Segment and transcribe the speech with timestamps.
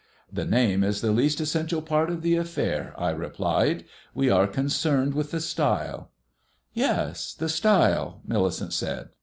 [0.33, 3.85] "The name is the least essential part of the affair," I replied.
[4.15, 6.09] "We are concerned with the stile."
[6.73, 9.09] "Yes, the stile," Millicent said.